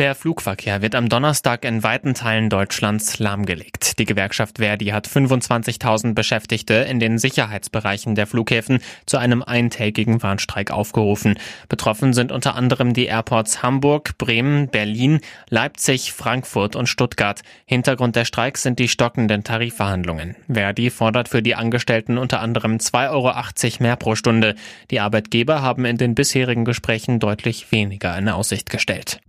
[0.00, 3.98] Der Flugverkehr wird am Donnerstag in weiten Teilen Deutschlands lahmgelegt.
[3.98, 10.70] Die Gewerkschaft Verdi hat 25.000 Beschäftigte in den Sicherheitsbereichen der Flughäfen zu einem eintägigen Warnstreik
[10.70, 11.38] aufgerufen.
[11.68, 15.20] Betroffen sind unter anderem die Airports Hamburg, Bremen, Berlin,
[15.50, 17.42] Leipzig, Frankfurt und Stuttgart.
[17.66, 20.34] Hintergrund der Streiks sind die stockenden Tarifverhandlungen.
[20.50, 24.54] Verdi fordert für die Angestellten unter anderem 2,80 Euro mehr pro Stunde.
[24.90, 29.20] Die Arbeitgeber haben in den bisherigen Gesprächen deutlich weniger in Aussicht gestellt.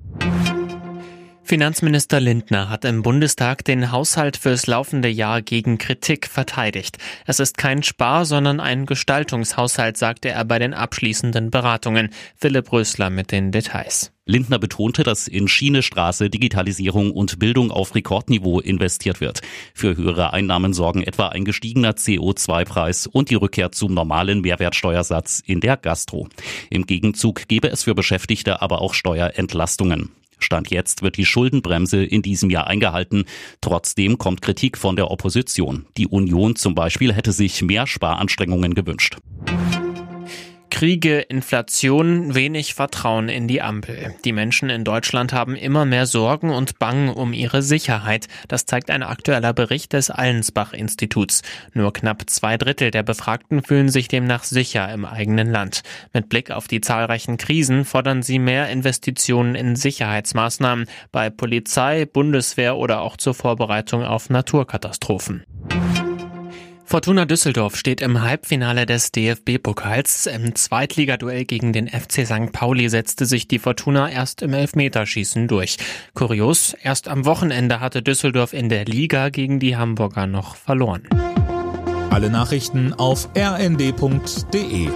[1.52, 6.98] Finanzminister Lindner hat im Bundestag den Haushalt fürs laufende Jahr gegen Kritik verteidigt.
[7.26, 12.12] Es ist kein Spar, sondern ein Gestaltungshaushalt, sagte er bei den abschließenden Beratungen.
[12.38, 14.14] Philipp Rösler mit den Details.
[14.24, 19.42] Lindner betonte, dass in Schiene, Straße, Digitalisierung und Bildung auf Rekordniveau investiert wird.
[19.74, 25.60] Für höhere Einnahmen sorgen etwa ein gestiegener CO2-Preis und die Rückkehr zum normalen Mehrwertsteuersatz in
[25.60, 26.30] der Gastro.
[26.70, 30.12] Im Gegenzug gebe es für Beschäftigte aber auch Steuerentlastungen.
[30.44, 33.26] Stand jetzt wird die Schuldenbremse in diesem Jahr eingehalten.
[33.62, 35.86] Trotzdem kommt Kritik von der Opposition.
[35.98, 39.18] Die Union zum Beispiel hätte sich mehr Sparanstrengungen gewünscht.
[40.82, 44.16] Kriege, Inflation, wenig Vertrauen in die Ampel.
[44.26, 48.28] Die Menschen in Deutschland haben immer mehr Sorgen und Bangen um ihre Sicherheit.
[48.48, 51.44] Das zeigt ein aktueller Bericht des Allensbach-Instituts.
[51.76, 55.84] Nur knapp zwei Drittel der Befragten fühlen sich demnach sicher im eigenen Land.
[56.14, 62.76] Mit Blick auf die zahlreichen Krisen fordern sie mehr Investitionen in Sicherheitsmaßnahmen bei Polizei, Bundeswehr
[62.76, 65.44] oder auch zur Vorbereitung auf Naturkatastrophen.
[66.92, 70.26] Fortuna Düsseldorf steht im Halbfinale des DFB-Pokals.
[70.26, 72.52] Im Zweitligaduell gegen den FC St.
[72.52, 75.78] Pauli setzte sich die Fortuna erst im Elfmeterschießen durch.
[76.16, 81.08] Kurios, erst am Wochenende hatte Düsseldorf in der Liga gegen die Hamburger noch verloren.
[82.10, 84.90] Alle Nachrichten auf rnd.de